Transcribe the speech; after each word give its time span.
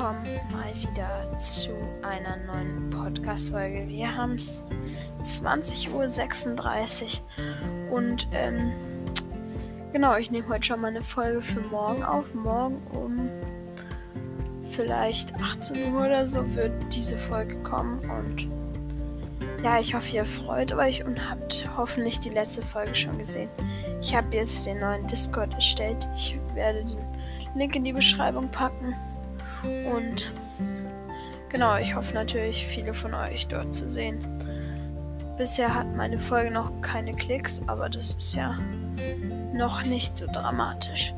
willkommen 0.00 0.24
mal 0.50 0.74
wieder 0.76 1.38
zu 1.38 1.72
einer 2.00 2.38
neuen 2.46 2.88
Podcast-Folge. 2.88 3.86
Wir 3.86 4.16
haben 4.16 4.36
es 4.36 4.66
20.36 5.22 7.20
Uhr 7.20 7.92
und 7.92 8.26
ähm, 8.32 8.72
genau, 9.92 10.16
ich 10.16 10.30
nehme 10.30 10.48
heute 10.48 10.68
schon 10.68 10.80
mal 10.80 10.88
eine 10.88 11.02
Folge 11.02 11.42
für 11.42 11.60
morgen 11.60 12.02
auf. 12.02 12.32
Morgen 12.32 12.80
um 12.92 13.28
vielleicht 14.70 15.34
18 15.34 15.92
Uhr 15.92 16.06
oder 16.06 16.26
so 16.26 16.46
wird 16.56 16.72
diese 16.90 17.18
Folge 17.18 17.62
kommen 17.62 17.98
und 18.08 18.48
ja, 19.62 19.78
ich 19.78 19.92
hoffe, 19.94 20.16
ihr 20.16 20.24
freut 20.24 20.72
euch 20.72 21.04
und 21.04 21.28
habt 21.28 21.68
hoffentlich 21.76 22.18
die 22.20 22.30
letzte 22.30 22.62
Folge 22.62 22.94
schon 22.94 23.18
gesehen. 23.18 23.50
Ich 24.00 24.14
habe 24.14 24.34
jetzt 24.34 24.64
den 24.64 24.80
neuen 24.80 25.06
Discord 25.08 25.52
erstellt. 25.52 26.08
Ich 26.16 26.38
werde 26.54 26.84
den 26.84 27.04
Link 27.54 27.76
in 27.76 27.84
die 27.84 27.92
Beschreibung 27.92 28.50
packen. 28.50 28.94
Und 29.62 30.30
genau, 31.48 31.76
ich 31.76 31.94
hoffe 31.94 32.14
natürlich, 32.14 32.66
viele 32.66 32.94
von 32.94 33.14
euch 33.14 33.46
dort 33.48 33.74
zu 33.74 33.90
sehen. 33.90 34.18
Bisher 35.36 35.74
hat 35.74 35.86
meine 35.96 36.18
Folge 36.18 36.50
noch 36.50 36.70
keine 36.82 37.12
Klicks, 37.12 37.62
aber 37.66 37.88
das 37.88 38.12
ist 38.12 38.34
ja 38.34 38.58
noch 39.54 39.84
nicht 39.84 40.16
so 40.16 40.26
dramatisch. 40.26 41.14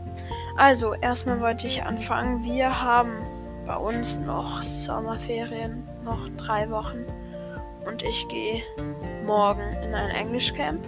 Also, 0.56 0.95
erstmal 0.95 1.41
wollte 1.41 1.66
ich 1.66 1.82
anfangen. 1.82 2.45
Wir 2.45 2.82
haben 2.82 3.12
bei 3.66 3.77
uns 3.77 4.18
noch 4.20 4.62
Sommerferien, 4.62 5.88
noch 6.04 6.29
drei 6.37 6.70
Wochen. 6.70 7.04
Und 7.87 8.02
ich 8.02 8.27
gehe 8.29 8.62
morgen 9.27 9.62
in 9.82 9.95
ein 9.95 10.10
Englischcamp. 10.10 10.84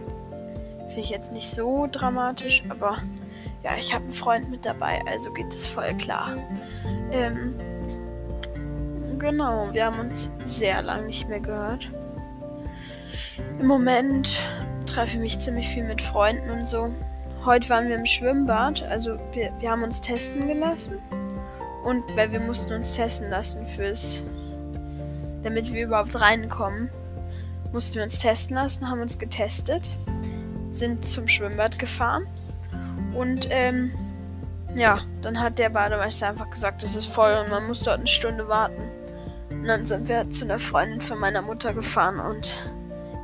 Finde 0.89 1.01
ich 1.01 1.11
jetzt 1.11 1.33
nicht 1.33 1.51
so 1.51 1.89
dramatisch, 1.91 2.63
aber 2.69 2.99
ja, 3.65 3.77
ich 3.79 3.95
habe 3.95 4.05
einen 4.05 4.13
Freund 4.13 4.51
mit 4.51 4.67
dabei, 4.67 5.03
also 5.07 5.33
geht 5.33 5.53
es 5.55 5.67
voll 5.67 5.95
klar. 5.95 6.37
Ähm, 7.11 7.55
genau, 9.19 9.73
wir 9.73 9.87
haben 9.87 9.99
uns 9.99 10.31
sehr 10.45 10.83
lange 10.83 11.07
nicht 11.07 11.29
mehr 11.31 11.41
gehört. 11.41 11.91
Im 13.59 13.67
Moment 13.67 14.43
treffe 14.85 15.15
ich 15.15 15.21
mich 15.21 15.39
ziemlich 15.39 15.69
viel 15.69 15.85
mit 15.85 16.03
Freunden 16.03 16.51
und 16.51 16.67
so. 16.67 16.91
Heute 17.47 17.71
waren 17.71 17.89
wir 17.89 17.97
im 17.97 18.05
Schwimmbad, 18.05 18.83
also 18.83 19.17
wir, 19.33 19.51
wir 19.59 19.71
haben 19.71 19.83
uns 19.83 20.01
testen 20.03 20.47
gelassen. 20.47 20.99
Und 21.85 22.05
weil 22.17 22.33
wir 22.33 22.41
mussten 22.41 22.75
uns 22.75 22.95
testen 22.95 23.31
lassen 23.31 23.67
fürs, 23.67 24.23
damit 25.43 25.73
wir 25.73 25.85
überhaupt 25.85 26.19
reinkommen, 26.21 26.91
mussten 27.73 27.97
wir 27.97 28.03
uns 28.03 28.19
testen 28.19 28.57
lassen, 28.57 28.91
haben 28.91 29.01
uns 29.01 29.19
getestet, 29.19 29.91
sind 30.71 31.07
zum 31.07 31.29
Schwimmbad 31.29 31.79
gefahren 31.79 32.27
und 33.15 33.49
ähm, 33.51 33.93
ja, 34.77 35.01
dann 35.23 35.41
hat 35.41 35.59
der 35.59 35.71
Bademeister 35.71 36.29
einfach 36.29 36.51
gesagt, 36.51 36.83
es 36.83 36.97
ist 36.97 37.07
voll 37.07 37.33
und 37.45 37.51
man 37.51 37.67
muss 37.67 37.81
dort 37.81 37.99
eine 37.99 38.09
Stunde 38.09 38.49
warten. 38.49 38.83
Und 39.51 39.65
dann 39.67 39.87
sind 39.87 40.09
wir 40.09 40.29
zu 40.31 40.45
einer 40.45 40.59
Freundin 40.59 41.01
von 41.01 41.19
meiner 41.19 41.43
Mutter 41.43 41.73
gefahren 41.73 42.19
und 42.19 42.55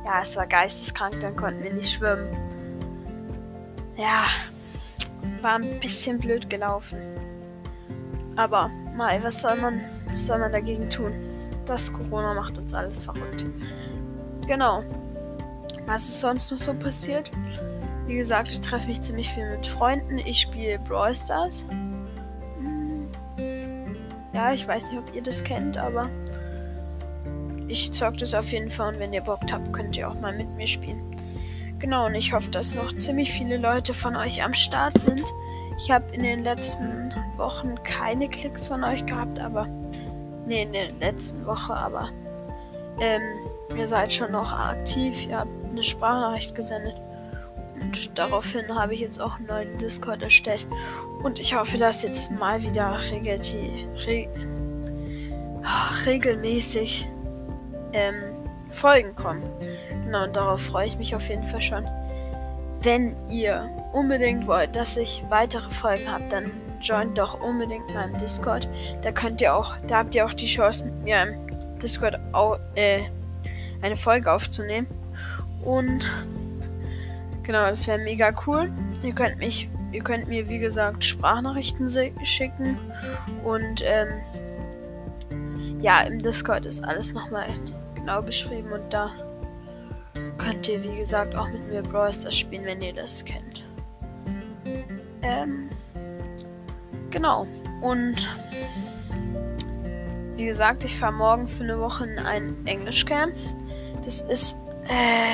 ja, 0.05 0.21
es 0.21 0.35
war 0.35 0.47
geisteskrank, 0.47 1.19
dann 1.19 1.35
konnten 1.35 1.63
wir 1.63 1.73
nicht 1.73 1.91
schwimmen. 1.91 2.29
Ja, 3.97 4.25
war 5.41 5.55
ein 5.55 5.79
bisschen 5.79 6.19
blöd 6.19 6.49
gelaufen. 6.49 6.97
Aber 8.35 8.69
mal, 8.95 9.21
was 9.23 9.41
soll 9.41 9.57
man, 9.57 9.81
was 10.11 10.27
soll 10.27 10.39
man 10.39 10.51
dagegen 10.51 10.89
tun? 10.89 11.13
Das 11.65 11.91
Corona 11.91 12.33
macht 12.33 12.57
uns 12.57 12.73
alles 12.73 12.95
verrückt. 12.95 13.45
Genau. 14.47 14.83
Was 15.85 16.03
ist 16.03 16.21
sonst 16.21 16.51
noch 16.51 16.57
so 16.57 16.73
passiert? 16.73 17.29
Wie 18.11 18.17
gesagt, 18.17 18.51
ich 18.51 18.59
treffe 18.59 18.87
mich 18.87 19.01
ziemlich 19.01 19.29
viel 19.29 19.49
mit 19.49 19.65
Freunden. 19.65 20.17
Ich 20.17 20.41
spiele 20.41 20.77
Brawl 20.79 21.15
Stars. 21.15 21.63
Hm. 22.59 23.07
Ja, 24.33 24.51
ich 24.51 24.67
weiß 24.67 24.91
nicht, 24.91 24.99
ob 24.99 25.15
ihr 25.15 25.23
das 25.23 25.41
kennt, 25.45 25.77
aber 25.77 26.09
ich 27.69 27.93
zocke 27.93 28.17
das 28.17 28.33
auf 28.33 28.51
jeden 28.51 28.69
Fall 28.69 28.93
und 28.93 28.99
wenn 28.99 29.13
ihr 29.13 29.21
Bock 29.21 29.39
habt, 29.49 29.71
könnt 29.71 29.95
ihr 29.95 30.09
auch 30.09 30.19
mal 30.19 30.35
mit 30.35 30.49
mir 30.57 30.67
spielen. 30.67 31.15
Genau, 31.79 32.07
und 32.07 32.15
ich 32.15 32.33
hoffe, 32.33 32.51
dass 32.51 32.75
noch 32.75 32.93
ziemlich 32.97 33.31
viele 33.31 33.55
Leute 33.55 33.93
von 33.93 34.17
euch 34.17 34.43
am 34.43 34.53
Start 34.53 34.99
sind. 34.99 35.23
Ich 35.77 35.89
habe 35.89 36.13
in 36.13 36.21
den 36.21 36.43
letzten 36.43 37.13
Wochen 37.37 37.81
keine 37.83 38.27
Klicks 38.27 38.67
von 38.67 38.83
euch 38.83 39.05
gehabt, 39.05 39.39
aber. 39.39 39.67
Ne, 40.47 40.63
in 40.63 40.73
der 40.73 40.91
letzten 40.99 41.45
Woche, 41.45 41.73
aber. 41.73 42.09
Ähm, 42.99 43.21
ihr 43.73 43.87
seid 43.87 44.11
schon 44.11 44.33
noch 44.33 44.51
aktiv. 44.51 45.25
Ihr 45.27 45.39
habt 45.39 45.65
eine 45.71 45.81
Sprachnachricht 45.81 46.53
gesendet. 46.55 46.97
Und 47.81 48.17
daraufhin 48.17 48.73
habe 48.73 48.93
ich 48.93 48.99
jetzt 48.99 49.19
auch 49.19 49.37
einen 49.37 49.47
neuen 49.47 49.77
Discord 49.77 50.21
erstellt. 50.21 50.65
Und 51.23 51.39
ich 51.39 51.55
hoffe, 51.55 51.77
dass 51.77 52.03
jetzt 52.03 52.31
mal 52.31 52.61
wieder 52.61 52.99
re 54.07 54.27
regelmäßig 56.05 57.07
ähm, 57.93 58.15
Folgen 58.71 59.15
kommen. 59.15 59.43
Genau, 60.05 60.23
und 60.23 60.35
darauf 60.35 60.61
freue 60.61 60.87
ich 60.87 60.97
mich 60.97 61.15
auf 61.15 61.27
jeden 61.29 61.43
Fall 61.43 61.61
schon. 61.61 61.85
Wenn 62.81 63.15
ihr 63.29 63.69
unbedingt 63.93 64.47
wollt, 64.47 64.75
dass 64.75 64.97
ich 64.97 65.23
weitere 65.29 65.69
Folgen 65.69 66.11
habe, 66.11 66.23
dann 66.29 66.51
joint 66.81 67.17
doch 67.17 67.39
unbedingt 67.39 67.93
meinem 67.93 68.17
Discord. 68.17 68.67
Da 69.03 69.11
könnt 69.11 69.39
ihr 69.41 69.53
auch, 69.53 69.75
da 69.87 69.97
habt 69.97 70.15
ihr 70.15 70.25
auch 70.25 70.33
die 70.33 70.47
Chance, 70.47 70.85
mit 70.85 71.03
mir 71.03 71.21
im 71.21 71.77
Discord 71.77 72.17
auch, 72.31 72.57
äh, 72.75 73.01
eine 73.81 73.95
Folge 73.95 74.31
aufzunehmen. 74.31 74.87
Und 75.63 76.09
Genau, 77.51 77.67
das 77.67 77.85
wäre 77.85 77.97
mega 77.97 78.33
cool. 78.47 78.71
Ihr 79.03 79.13
könnt 79.13 79.37
mich, 79.39 79.67
ihr 79.91 80.01
könnt 80.01 80.29
mir 80.29 80.47
wie 80.47 80.59
gesagt 80.59 81.03
Sprachnachrichten 81.03 81.89
schicken 82.23 82.79
und 83.43 83.83
ähm, 83.83 85.81
ja, 85.81 85.99
im 86.03 86.21
Discord 86.21 86.65
ist 86.65 86.81
alles 86.81 87.13
nochmal 87.13 87.47
genau 87.93 88.21
beschrieben 88.21 88.71
und 88.71 88.93
da 88.93 89.11
könnt 90.37 90.69
ihr 90.69 90.81
wie 90.81 90.99
gesagt 90.99 91.35
auch 91.35 91.49
mit 91.49 91.67
mir 91.67 91.81
Brawl 91.81 92.13
Stars 92.13 92.37
spielen, 92.37 92.63
wenn 92.63 92.81
ihr 92.81 92.93
das 92.93 93.25
kennt. 93.25 93.65
Ähm, 95.21 95.69
genau. 97.09 97.45
Und 97.81 98.29
wie 100.37 100.45
gesagt, 100.45 100.85
ich 100.85 100.97
fahre 100.97 101.11
morgen 101.11 101.47
für 101.47 101.65
eine 101.65 101.77
Woche 101.81 102.05
in 102.05 102.17
ein 102.17 102.65
Englischcamp. 102.65 103.35
Das 104.05 104.21
ist 104.21 104.57
äh, 104.87 105.33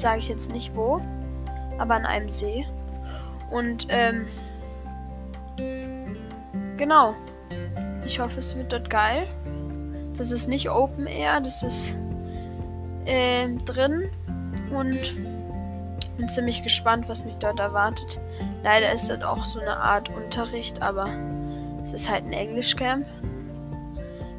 sage 0.00 0.20
ich 0.20 0.28
jetzt 0.28 0.52
nicht 0.52 0.74
wo, 0.74 1.00
aber 1.78 1.94
an 1.94 2.06
einem 2.06 2.30
See. 2.30 2.66
Und 3.50 3.86
ähm, 3.90 4.26
genau. 6.76 7.14
Ich 8.04 8.20
hoffe, 8.20 8.38
es 8.38 8.56
wird 8.56 8.72
dort 8.72 8.90
geil. 8.90 9.26
Das 10.16 10.32
ist 10.32 10.48
nicht 10.48 10.70
Open 10.70 11.06
Air, 11.06 11.40
das 11.40 11.62
ist 11.62 11.94
äh, 13.04 13.48
drin 13.64 14.08
und 14.74 14.98
bin 16.16 16.28
ziemlich 16.28 16.62
gespannt, 16.62 17.08
was 17.08 17.24
mich 17.24 17.36
dort 17.36 17.60
erwartet. 17.60 18.20
Leider 18.62 18.92
ist 18.92 19.08
das 19.08 19.22
auch 19.22 19.44
so 19.44 19.60
eine 19.60 19.76
Art 19.76 20.08
Unterricht, 20.10 20.82
aber 20.82 21.08
es 21.84 21.92
ist 21.92 22.10
halt 22.10 22.24
ein 22.24 22.32
Englischcamp. 22.32 23.06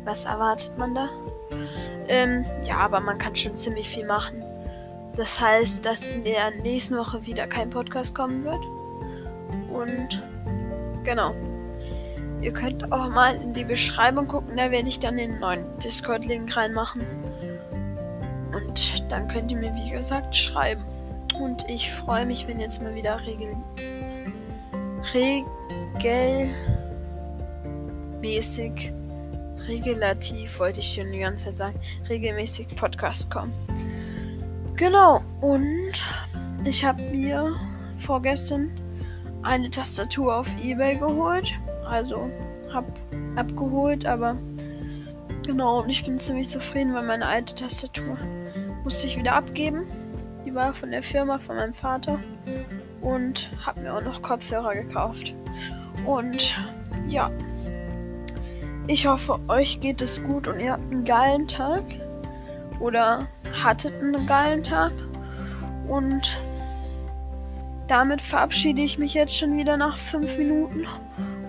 Was 0.03 0.25
erwartet 0.25 0.77
man 0.77 0.93
da? 0.93 1.09
Ähm, 2.07 2.45
ja, 2.63 2.77
aber 2.77 2.99
man 2.99 3.17
kann 3.17 3.35
schon 3.35 3.55
ziemlich 3.55 3.89
viel 3.89 4.05
machen. 4.05 4.43
Das 5.19 5.37
heißt, 5.37 5.85
dass 5.85 6.07
in 6.07 6.23
der 6.23 6.51
nächsten 6.51 6.95
Woche 6.97 7.25
wieder 7.25 7.45
kein 7.45 7.69
Podcast 7.69 8.15
kommen 8.15 8.45
wird. 8.45 8.63
Und 9.69 10.23
genau. 11.03 11.35
Ihr 12.41 12.53
könnt 12.53 12.89
auch 12.93 13.09
mal 13.09 13.35
in 13.35 13.53
die 13.53 13.65
Beschreibung 13.65 14.29
gucken, 14.29 14.55
da 14.55 14.71
werde 14.71 14.87
ich 14.87 14.97
dann 14.97 15.17
den 15.17 15.37
neuen 15.41 15.65
Discord-Link 15.83 16.55
reinmachen. 16.55 17.01
Und 18.53 19.11
dann 19.11 19.27
könnt 19.27 19.51
ihr 19.51 19.57
mir, 19.57 19.75
wie 19.75 19.89
gesagt, 19.89 20.33
schreiben. 20.33 20.85
Und 21.37 21.69
ich 21.69 21.91
freue 21.91 22.25
mich, 22.25 22.47
wenn 22.47 22.61
jetzt 22.61 22.81
mal 22.81 22.95
wieder 22.95 23.19
Regel 23.25 23.57
regelmäßig, 28.21 28.93
regulativ, 29.67 30.59
wollte 30.59 30.79
ich 30.79 30.93
schon 30.93 31.11
die 31.11 31.19
ganze 31.19 31.47
Zeit 31.47 31.57
sagen, 31.57 31.79
regelmäßig 32.07 32.67
Podcast 32.77 33.29
kommen. 33.29 33.51
Genau, 34.79 35.21
und 35.41 35.91
ich 36.63 36.85
habe 36.85 37.03
mir 37.03 37.53
vorgestern 37.97 38.71
eine 39.41 39.69
Tastatur 39.69 40.37
auf 40.37 40.47
Ebay 40.63 40.95
geholt. 40.95 41.51
Also 41.85 42.29
hab 42.71 42.85
abgeholt, 43.35 44.05
aber 44.05 44.37
genau, 45.45 45.81
und 45.81 45.89
ich 45.89 46.05
bin 46.05 46.17
ziemlich 46.17 46.49
zufrieden, 46.49 46.93
weil 46.93 47.03
meine 47.03 47.25
alte 47.25 47.55
Tastatur 47.55 48.17
musste 48.85 49.05
ich 49.05 49.19
wieder 49.19 49.33
abgeben. 49.33 49.85
Die 50.45 50.55
war 50.55 50.73
von 50.73 50.91
der 50.91 51.03
Firma 51.03 51.39
von 51.39 51.57
meinem 51.57 51.73
Vater 51.73 52.17
und 53.01 53.51
habe 53.65 53.81
mir 53.81 53.93
auch 53.93 54.01
noch 54.01 54.21
Kopfhörer 54.21 54.75
gekauft. 54.75 55.33
Und 56.05 56.55
ja, 57.09 57.29
ich 58.87 59.07
hoffe, 59.07 59.41
euch 59.49 59.81
geht 59.81 60.01
es 60.01 60.23
gut 60.23 60.47
und 60.47 60.61
ihr 60.61 60.71
habt 60.71 60.89
einen 60.89 61.03
geilen 61.03 61.49
Tag 61.49 61.83
oder 62.79 63.27
hattet 63.63 63.93
einen 64.01 64.25
geilen 64.25 64.63
Tag. 64.63 64.91
Und 65.87 66.37
damit 67.87 68.21
verabschiede 68.21 68.81
ich 68.81 68.99
mich 68.99 69.13
jetzt 69.13 69.35
schon 69.35 69.57
wieder 69.57 69.77
nach 69.77 69.97
fünf 69.97 70.37
Minuten. 70.37 70.85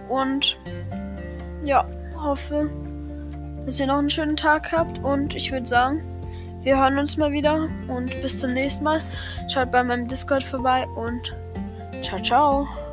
Und 0.08 0.56
ja, 1.64 1.86
hoffe, 2.16 2.70
dass 3.66 3.78
ihr 3.78 3.86
noch 3.86 3.98
einen 3.98 4.10
schönen 4.10 4.36
Tag 4.36 4.72
habt 4.72 4.98
und 4.98 5.34
ich 5.34 5.52
würde 5.52 5.66
sagen, 5.66 6.02
wir 6.62 6.78
hören 6.78 6.98
uns 6.98 7.16
mal 7.16 7.32
wieder 7.32 7.68
und 7.88 8.20
bis 8.20 8.40
zum 8.40 8.52
nächsten 8.52 8.84
Mal. 8.84 9.00
Schaut 9.48 9.70
bei 9.70 9.82
meinem 9.82 10.08
Discord 10.08 10.42
vorbei 10.42 10.86
und 10.94 11.34
ciao, 12.02 12.20
ciao. 12.20 12.89